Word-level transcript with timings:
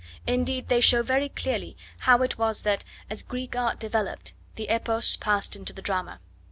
Indeed, 0.25 0.67
they 0.67 0.81
show 0.81 1.03
very 1.03 1.29
clearly 1.29 1.77
how 1.99 2.23
it 2.23 2.39
was 2.39 2.63
that, 2.63 2.83
as 3.07 3.21
Greek 3.21 3.55
art 3.55 3.79
developed, 3.79 4.33
the 4.55 4.67
epos 4.69 5.15
passed 5.15 5.55
into 5.55 5.73
the 5.73 5.81
drama. 5.83 6.19